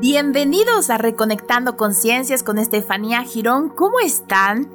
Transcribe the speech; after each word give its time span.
Bienvenidos 0.00 0.88
a 0.88 0.96
Reconectando 0.96 1.76
Conciencias 1.76 2.42
con 2.42 2.56
Estefanía 2.56 3.22
Girón. 3.22 3.68
¿Cómo 3.68 4.00
están? 4.00 4.70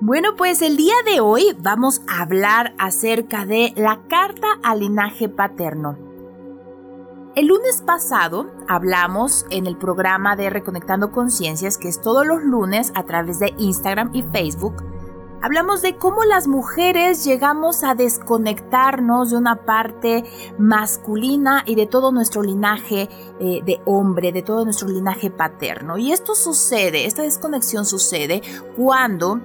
Bueno, 0.00 0.36
pues 0.36 0.62
el 0.62 0.76
día 0.76 0.94
de 1.04 1.18
hoy 1.18 1.56
vamos 1.58 2.00
a 2.06 2.22
hablar 2.22 2.72
acerca 2.78 3.44
de 3.44 3.72
la 3.74 4.02
carta 4.08 4.46
al 4.62 4.78
linaje 4.78 5.28
paterno. 5.28 5.98
El 7.34 7.46
lunes 7.46 7.82
pasado 7.84 8.52
hablamos 8.68 9.46
en 9.50 9.66
el 9.66 9.76
programa 9.76 10.36
de 10.36 10.48
Reconectando 10.48 11.10
Conciencias, 11.10 11.76
que 11.76 11.88
es 11.88 12.00
todos 12.00 12.24
los 12.24 12.44
lunes 12.44 12.92
a 12.94 13.02
través 13.02 13.40
de 13.40 13.52
Instagram 13.58 14.10
y 14.12 14.22
Facebook, 14.22 14.84
Hablamos 15.44 15.82
de 15.82 15.96
cómo 15.96 16.22
las 16.22 16.46
mujeres 16.46 17.24
llegamos 17.24 17.82
a 17.82 17.96
desconectarnos 17.96 19.30
de 19.30 19.36
una 19.36 19.56
parte 19.64 20.22
masculina 20.56 21.64
y 21.66 21.74
de 21.74 21.88
todo 21.88 22.12
nuestro 22.12 22.44
linaje 22.44 23.08
eh, 23.40 23.60
de 23.64 23.80
hombre, 23.84 24.30
de 24.30 24.42
todo 24.42 24.64
nuestro 24.64 24.86
linaje 24.86 25.30
paterno. 25.30 25.98
Y 25.98 26.12
esto 26.12 26.36
sucede, 26.36 27.06
esta 27.06 27.22
desconexión 27.22 27.84
sucede 27.84 28.40
cuando 28.76 29.40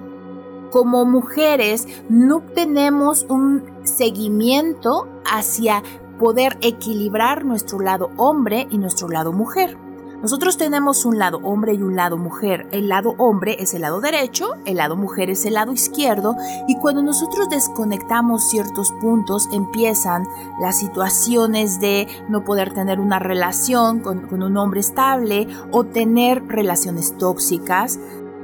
como 0.70 1.04
mujeres 1.04 1.88
no 2.08 2.44
tenemos 2.54 3.26
un 3.28 3.64
seguimiento 3.82 5.08
hacia 5.24 5.82
poder 6.20 6.58
equilibrar 6.60 7.44
nuestro 7.44 7.80
lado 7.80 8.10
hombre 8.16 8.68
y 8.70 8.78
nuestro 8.78 9.08
lado 9.08 9.32
mujer. 9.32 9.87
Nosotros 10.22 10.56
tenemos 10.56 11.04
un 11.04 11.18
lado 11.18 11.38
hombre 11.44 11.74
y 11.74 11.82
un 11.82 11.94
lado 11.94 12.16
mujer. 12.16 12.66
El 12.72 12.88
lado 12.88 13.14
hombre 13.18 13.56
es 13.60 13.72
el 13.74 13.82
lado 13.82 14.00
derecho, 14.00 14.56
el 14.64 14.78
lado 14.78 14.96
mujer 14.96 15.30
es 15.30 15.44
el 15.44 15.54
lado 15.54 15.72
izquierdo 15.72 16.34
y 16.66 16.76
cuando 16.76 17.02
nosotros 17.02 17.48
desconectamos 17.48 18.50
ciertos 18.50 18.90
puntos 19.00 19.48
empiezan 19.52 20.26
las 20.60 20.78
situaciones 20.78 21.78
de 21.80 22.08
no 22.28 22.44
poder 22.44 22.74
tener 22.74 22.98
una 22.98 23.20
relación 23.20 24.00
con, 24.00 24.28
un 24.42 24.56
hombre 24.56 24.80
estable 24.80 25.46
o 25.70 25.84
tener 25.84 26.44
relaciones 26.48 27.16
tóxicas. 27.16 28.00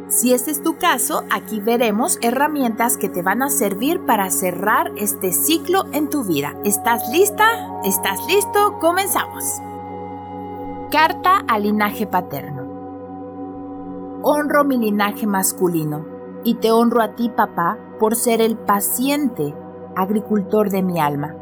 Si 0.08 0.32
este 0.32 0.52
es 0.52 0.62
tu 0.62 0.76
caso, 0.76 1.24
aquí 1.28 1.58
veremos 1.58 2.18
herramientas 2.22 2.96
que 2.96 3.08
te 3.08 3.22
van 3.22 3.42
a 3.42 3.50
servir 3.50 4.00
para 4.06 4.30
cerrar 4.30 4.92
este 4.96 5.32
ciclo 5.32 5.86
en 5.92 6.08
tu 6.08 6.22
vida. 6.22 6.54
¿Estás 6.64 7.08
lista? 7.10 7.44
¿Estás 7.84 8.24
listo? 8.28 8.78
Comenzamos. 8.80 9.60
Carta 10.94 11.38
al 11.48 11.64
linaje 11.64 12.06
paterno. 12.06 12.62
Honro 14.22 14.62
mi 14.62 14.78
linaje 14.78 15.26
masculino 15.26 16.06
y 16.44 16.54
te 16.54 16.70
honro 16.70 17.02
a 17.02 17.16
ti, 17.16 17.30
papá, 17.30 17.80
por 17.98 18.14
ser 18.14 18.40
el 18.40 18.56
paciente 18.56 19.56
agricultor 19.96 20.70
de 20.70 20.84
mi 20.84 21.00
alma, 21.00 21.34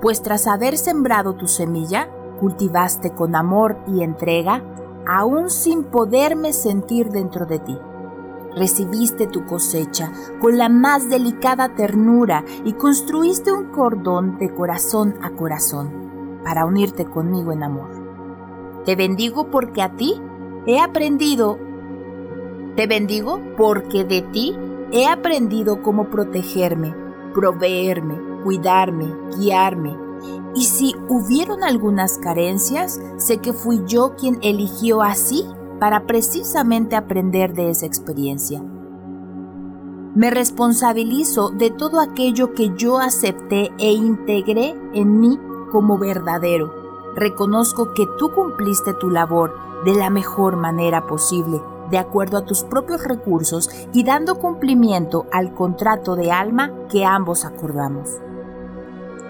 pues 0.00 0.22
tras 0.22 0.46
haber 0.46 0.78
sembrado 0.78 1.34
tu 1.34 1.48
semilla, 1.48 2.08
cultivaste 2.38 3.10
con 3.10 3.34
amor 3.34 3.78
y 3.88 4.04
entrega, 4.04 4.62
aún 5.08 5.50
sin 5.50 5.82
poderme 5.82 6.52
sentir 6.52 7.08
dentro 7.08 7.46
de 7.46 7.58
ti. 7.58 7.76
Recibiste 8.54 9.26
tu 9.26 9.44
cosecha 9.44 10.12
con 10.40 10.56
la 10.56 10.68
más 10.68 11.10
delicada 11.10 11.74
ternura 11.74 12.44
y 12.64 12.74
construiste 12.74 13.50
un 13.50 13.72
cordón 13.72 14.38
de 14.38 14.54
corazón 14.54 15.16
a 15.20 15.30
corazón 15.30 16.40
para 16.44 16.64
unirte 16.64 17.06
conmigo 17.06 17.50
en 17.50 17.64
amor. 17.64 18.03
Te 18.84 18.96
bendigo 18.96 19.50
porque 19.50 19.80
a 19.80 19.96
ti 19.96 20.14
he 20.66 20.78
aprendido. 20.78 21.58
Te 22.76 22.86
bendigo 22.86 23.40
porque 23.56 24.04
de 24.04 24.20
ti 24.20 24.54
he 24.92 25.06
aprendido 25.06 25.80
cómo 25.80 26.10
protegerme, 26.10 26.94
proveerme, 27.32 28.18
cuidarme, 28.42 29.06
guiarme. 29.38 29.96
Y 30.54 30.64
si 30.64 30.94
hubieron 31.08 31.64
algunas 31.64 32.18
carencias, 32.18 33.00
sé 33.16 33.38
que 33.38 33.54
fui 33.54 33.82
yo 33.86 34.16
quien 34.16 34.38
eligió 34.42 35.02
así 35.02 35.46
para 35.80 36.06
precisamente 36.06 36.94
aprender 36.94 37.54
de 37.54 37.70
esa 37.70 37.86
experiencia. 37.86 38.62
Me 40.14 40.30
responsabilizo 40.30 41.50
de 41.50 41.70
todo 41.70 42.00
aquello 42.00 42.52
que 42.52 42.70
yo 42.76 42.98
acepté 42.98 43.72
e 43.78 43.92
integré 43.92 44.74
en 44.92 45.20
mí 45.20 45.38
como 45.72 45.98
verdadero 45.98 46.83
reconozco 47.14 47.94
que 47.94 48.06
tú 48.18 48.30
cumpliste 48.32 48.94
tu 48.94 49.10
labor 49.10 49.54
de 49.84 49.94
la 49.94 50.10
mejor 50.10 50.56
manera 50.56 51.06
posible, 51.06 51.60
de 51.90 51.98
acuerdo 51.98 52.38
a 52.38 52.44
tus 52.44 52.64
propios 52.64 53.04
recursos 53.04 53.70
y 53.92 54.04
dando 54.04 54.36
cumplimiento 54.36 55.26
al 55.32 55.54
contrato 55.54 56.16
de 56.16 56.32
alma 56.32 56.72
que 56.90 57.04
ambos 57.04 57.44
acordamos. 57.44 58.10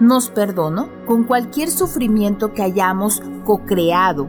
Nos 0.00 0.30
perdono 0.30 0.88
con 1.06 1.24
cualquier 1.24 1.70
sufrimiento 1.70 2.52
que 2.52 2.62
hayamos 2.62 3.22
co-creado 3.44 4.28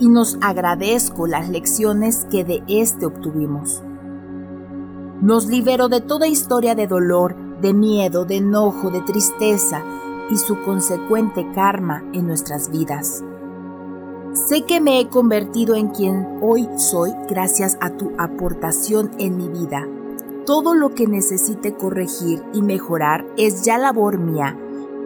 y 0.00 0.08
nos 0.08 0.38
agradezco 0.40 1.26
las 1.26 1.48
lecciones 1.48 2.26
que 2.30 2.44
de 2.44 2.62
éste 2.68 3.06
obtuvimos. 3.06 3.82
Nos 5.20 5.46
libero 5.46 5.88
de 5.88 6.00
toda 6.00 6.28
historia 6.28 6.74
de 6.74 6.86
dolor, 6.86 7.34
de 7.60 7.74
miedo, 7.74 8.24
de 8.24 8.36
enojo, 8.36 8.90
de 8.90 9.00
tristeza, 9.02 9.82
y 10.30 10.36
su 10.36 10.60
consecuente 10.62 11.46
karma 11.54 12.04
en 12.12 12.26
nuestras 12.26 12.70
vidas. 12.70 13.24
Sé 14.32 14.62
que 14.62 14.80
me 14.80 15.00
he 15.00 15.08
convertido 15.08 15.74
en 15.74 15.88
quien 15.88 16.38
hoy 16.42 16.68
soy 16.76 17.12
gracias 17.28 17.78
a 17.80 17.90
tu 17.90 18.12
aportación 18.18 19.10
en 19.18 19.36
mi 19.36 19.48
vida. 19.48 19.86
Todo 20.44 20.74
lo 20.74 20.94
que 20.94 21.06
necesite 21.06 21.74
corregir 21.74 22.42
y 22.52 22.62
mejorar 22.62 23.26
es 23.36 23.64
ya 23.64 23.78
labor 23.78 24.18
mía 24.18 24.56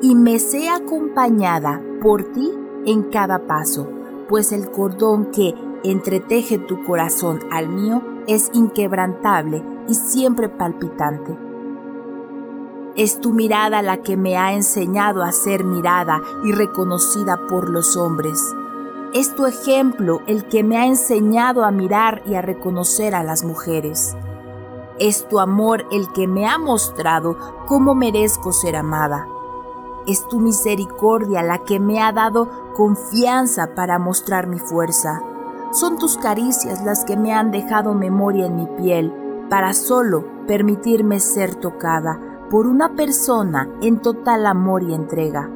y 0.03 0.15
me 0.15 0.39
sé 0.39 0.69
acompañada 0.69 1.81
por 2.03 2.33
ti 2.33 2.53
en 2.85 3.05
cada 3.05 3.47
paso, 3.47 3.89
pues 4.29 4.53
el 4.53 4.71
cordón 4.71 5.31
que 5.31 5.55
entreteje 5.85 6.59
tu 6.59 6.85
corazón 6.85 7.41
al 7.51 7.69
mío 7.69 8.03
es 8.27 8.51
inquebrantable 8.53 9.63
y 9.89 9.95
siempre 9.95 10.49
palpitante. 10.49 11.37
Es 12.95 13.23
tu 13.23 13.33
mirada 13.33 13.81
la 13.81 14.03
que 14.03 14.19
me 14.19 14.37
ha 14.37 14.53
enseñado 14.53 15.23
a 15.23 15.33
ser 15.33 15.65
mirada 15.65 16.21
y 16.45 16.53
reconocida 16.53 17.47
por 17.49 17.71
los 17.71 17.97
hombres. 17.97 18.55
Es 19.15 19.35
tu 19.35 19.47
ejemplo 19.47 20.21
el 20.27 20.45
que 20.45 20.63
me 20.63 20.77
ha 20.77 20.85
enseñado 20.85 21.65
a 21.65 21.71
mirar 21.71 22.23
y 22.27 22.35
a 22.35 22.43
reconocer 22.43 23.15
a 23.15 23.23
las 23.23 23.45
mujeres. 23.45 24.15
Es 24.99 25.27
tu 25.27 25.41
amor 25.41 25.87
el 25.91 26.13
que 26.13 26.29
me 26.29 26.47
ha 26.47 26.59
mostrado 26.59 27.39
cómo 27.67 27.95
merezco 27.95 28.53
ser 28.53 28.77
amada. 28.77 29.27
Es 30.07 30.29
tu 30.29 30.39
misericordia 30.39 31.43
la 31.43 31.65
que 31.65 31.81
me 31.81 32.03
ha 32.03 32.13
dado 32.13 32.75
confianza 32.75 33.75
para 33.75 33.99
mostrar 33.99 34.49
mi 34.49 34.59
fuerza. 34.59 35.23
Son 35.73 35.97
tus 35.97 36.19
caricias 36.19 36.85
las 36.85 37.07
que 37.07 37.17
me 37.17 37.33
han 37.33 37.53
dejado 37.53 37.95
memoria 37.95 38.45
en 38.45 38.57
mi 38.57 38.67
piel 38.67 39.15
para 39.49 39.73
solo 39.73 40.27
permitirme 40.47 41.21
ser 41.21 41.55
tocada 41.55 42.32
por 42.53 42.67
una 42.67 42.95
persona 42.95 43.67
en 43.81 44.03
total 44.03 44.47
amor 44.47 44.83
y 44.83 44.93
entrega. 44.93 45.49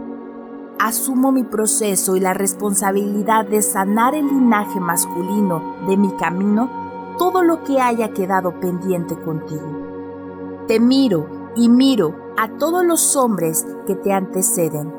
Asumo 0.79 1.31
mi 1.31 1.45
proceso 1.45 2.17
y 2.17 2.21
la 2.21 2.33
responsabilidad 2.33 3.47
de 3.47 3.61
sanar 3.61 4.15
el 4.15 4.27
linaje 4.27 4.81
masculino 4.81 5.75
de 5.87 5.99
mi 5.99 6.11
camino, 6.13 6.71
todo 7.19 7.43
lo 7.43 7.63
que 7.65 7.83
haya 7.83 8.15
quedado 8.15 8.59
pendiente 8.61 9.15
contigo. 9.15 10.65
Te 10.69 10.81
miro 10.81 11.53
y 11.55 11.69
miro 11.69 12.15
a 12.39 12.49
todos 12.57 12.83
los 12.83 13.15
hombres 13.15 13.67
que 13.87 13.95
te 13.95 14.15
anteceden. 14.15 14.91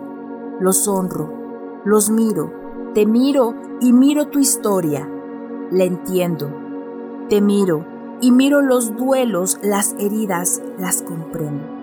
Los 0.60 0.88
honro, 0.88 1.34
los 1.84 2.12
miro, 2.12 2.54
te 2.94 3.08
miro 3.08 3.56
y 3.82 3.92
miro 3.92 4.28
tu 4.28 4.38
historia. 4.38 5.10
La 5.72 5.84
entiendo. 5.84 6.48
Te 7.28 7.42
miro 7.42 7.88
y 8.22 8.32
miro 8.32 8.62
los 8.62 8.96
duelos, 8.96 9.58
las 9.64 9.96
heridas, 9.98 10.62
las 10.78 11.02
comprendo 11.02 11.77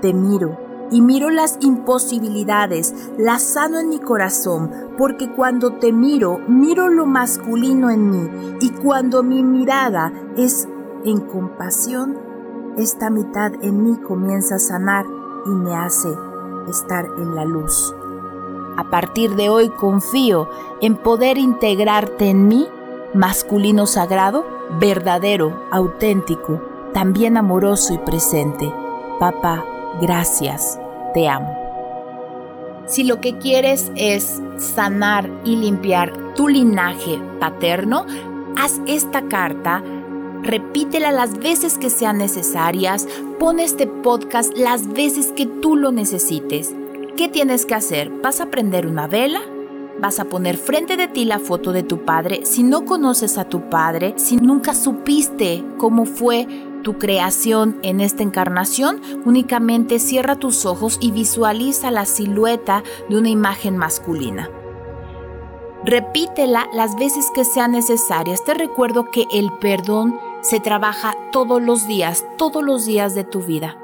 te 0.00 0.12
miro 0.12 0.58
y 0.90 1.02
miro 1.02 1.30
las 1.30 1.58
imposibilidades, 1.60 2.94
las 3.18 3.42
sano 3.42 3.78
en 3.78 3.88
mi 3.90 3.98
corazón, 3.98 4.70
porque 4.96 5.30
cuando 5.30 5.74
te 5.74 5.92
miro, 5.92 6.38
miro 6.48 6.88
lo 6.88 7.06
masculino 7.06 7.90
en 7.90 8.10
mí, 8.10 8.56
y 8.60 8.70
cuando 8.70 9.22
mi 9.22 9.42
mirada 9.42 10.12
es 10.36 10.68
en 11.04 11.20
compasión, 11.20 12.18
esta 12.78 13.10
mitad 13.10 13.52
en 13.62 13.82
mí 13.82 13.96
comienza 13.96 14.56
a 14.56 14.60
sanar 14.60 15.04
y 15.46 15.50
me 15.50 15.74
hace 15.74 16.08
estar 16.68 17.06
en 17.18 17.34
la 17.34 17.44
luz. 17.44 17.94
A 18.76 18.90
partir 18.90 19.34
de 19.34 19.48
hoy 19.48 19.70
confío 19.70 20.48
en 20.80 20.96
poder 20.96 21.36
integrarte 21.36 22.30
en 22.30 22.46
mí, 22.46 22.68
masculino 23.14 23.86
sagrado, 23.86 24.44
verdadero, 24.78 25.64
auténtico, 25.72 26.60
también 26.92 27.36
amoroso 27.36 27.92
y 27.94 27.98
presente. 27.98 28.72
Papá, 29.18 29.64
gracias, 30.00 30.78
te 31.14 31.28
amo. 31.28 31.56
Si 32.86 33.04
lo 33.04 33.20
que 33.20 33.36
quieres 33.38 33.92
es 33.96 34.40
sanar 34.56 35.30
y 35.44 35.56
limpiar 35.56 36.34
tu 36.34 36.48
linaje 36.48 37.20
paterno, 37.38 38.06
haz 38.56 38.80
esta 38.86 39.22
carta, 39.28 39.82
repítela 40.42 41.12
las 41.12 41.38
veces 41.38 41.76
que 41.76 41.90
sean 41.90 42.18
necesarias, 42.18 43.06
pon 43.38 43.60
este 43.60 43.86
podcast 43.86 44.56
las 44.56 44.88
veces 44.88 45.32
que 45.32 45.46
tú 45.46 45.76
lo 45.76 45.92
necesites. 45.92 46.74
¿Qué 47.16 47.28
tienes 47.28 47.66
que 47.66 47.74
hacer? 47.74 48.10
¿Vas 48.22 48.40
a 48.40 48.46
prender 48.46 48.86
una 48.86 49.06
vela? 49.06 49.40
vas 50.00 50.20
a 50.20 50.26
poner 50.26 50.56
frente 50.56 50.96
de 50.96 51.08
ti 51.08 51.24
la 51.24 51.38
foto 51.38 51.72
de 51.72 51.82
tu 51.82 52.04
padre. 52.04 52.42
Si 52.44 52.62
no 52.62 52.84
conoces 52.84 53.38
a 53.38 53.48
tu 53.48 53.68
padre, 53.68 54.14
si 54.16 54.36
nunca 54.36 54.74
supiste 54.74 55.64
cómo 55.76 56.04
fue 56.04 56.46
tu 56.82 56.98
creación 56.98 57.78
en 57.82 58.00
esta 58.00 58.22
encarnación, 58.22 59.00
únicamente 59.24 59.98
cierra 59.98 60.36
tus 60.36 60.66
ojos 60.66 60.98
y 61.00 61.10
visualiza 61.10 61.90
la 61.90 62.04
silueta 62.04 62.82
de 63.08 63.18
una 63.18 63.28
imagen 63.28 63.76
masculina. 63.76 64.50
Repítela 65.84 66.68
las 66.72 66.96
veces 66.96 67.26
que 67.34 67.44
sean 67.44 67.72
necesarias. 67.72 68.44
Te 68.44 68.54
recuerdo 68.54 69.10
que 69.10 69.26
el 69.32 69.52
perdón 69.60 70.18
se 70.42 70.60
trabaja 70.60 71.14
todos 71.32 71.62
los 71.62 71.86
días, 71.86 72.24
todos 72.36 72.62
los 72.62 72.84
días 72.84 73.14
de 73.14 73.24
tu 73.24 73.42
vida. 73.42 73.78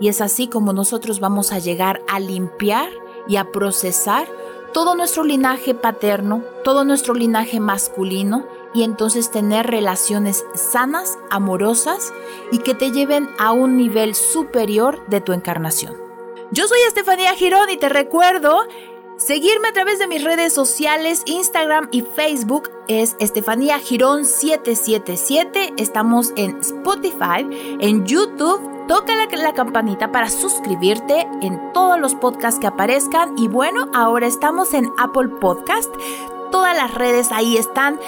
Y 0.00 0.08
es 0.08 0.20
así 0.20 0.48
como 0.48 0.72
nosotros 0.72 1.18
vamos 1.18 1.52
a 1.52 1.58
llegar 1.58 2.02
a 2.08 2.20
limpiar 2.20 2.88
y 3.26 3.36
a 3.36 3.50
procesar 3.50 4.28
todo 4.72 4.94
nuestro 4.94 5.24
linaje 5.24 5.74
paterno, 5.74 6.42
todo 6.62 6.84
nuestro 6.84 7.14
linaje 7.14 7.58
masculino 7.58 8.46
y 8.74 8.82
entonces 8.82 9.30
tener 9.30 9.66
relaciones 9.66 10.44
sanas, 10.54 11.18
amorosas 11.30 12.12
y 12.52 12.58
que 12.58 12.74
te 12.74 12.90
lleven 12.90 13.28
a 13.38 13.52
un 13.52 13.76
nivel 13.76 14.14
superior 14.14 15.04
de 15.08 15.20
tu 15.20 15.32
encarnación. 15.32 15.96
Yo 16.50 16.66
soy 16.66 16.78
Estefanía 16.86 17.34
Girón 17.34 17.68
y 17.70 17.76
te 17.76 17.88
recuerdo 17.88 18.60
seguirme 19.16 19.68
a 19.68 19.72
través 19.72 19.98
de 19.98 20.06
mis 20.06 20.24
redes 20.24 20.52
sociales, 20.52 21.22
Instagram 21.26 21.88
y 21.90 22.02
Facebook 22.02 22.70
es 22.88 23.16
Estefanía 23.18 23.78
Girón 23.78 24.24
777. 24.24 25.74
Estamos 25.76 26.32
en 26.36 26.58
Spotify, 26.60 27.46
en 27.80 28.06
YouTube 28.06 28.78
toca 28.88 29.14
la, 29.14 29.26
la, 29.36 29.52
campanita 29.52 30.10
para 30.10 30.30
suscribirte 30.30 31.28
en 31.42 31.72
todos 31.74 32.00
los 32.00 32.14
podcasts 32.14 32.58
que 32.58 32.66
aparezcan. 32.66 33.36
Y 33.38 33.46
bueno, 33.46 33.88
ahora 33.94 34.26
estamos 34.26 34.72
en 34.72 34.90
Apple 34.98 35.28
Podcast. 35.40 35.94
Todas 36.50 36.74
las 36.74 36.94
redes 36.94 37.30
ahí 37.30 37.58
están. 37.58 38.00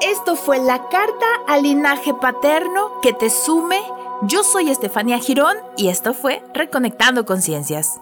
Esto 0.00 0.36
fue 0.36 0.58
la 0.58 0.88
carta 0.88 1.26
al 1.46 1.62
linaje 1.62 2.12
paterno 2.12 3.00
que 3.00 3.12
te 3.12 3.30
sume. 3.30 3.80
Yo 4.22 4.44
soy 4.44 4.70
Estefanía 4.70 5.18
Girón 5.18 5.56
y 5.76 5.88
esto 5.88 6.12
fue 6.12 6.42
Reconectando 6.52 7.24
Conciencias. 7.24 8.00